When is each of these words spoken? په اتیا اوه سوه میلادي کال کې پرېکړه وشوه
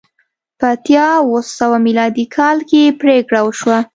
په 0.59 0.65
اتیا 0.75 1.05
اوه 1.23 1.41
سوه 1.59 1.77
میلادي 1.85 2.25
کال 2.35 2.57
کې 2.69 2.97
پرېکړه 3.01 3.39
وشوه 3.43 3.79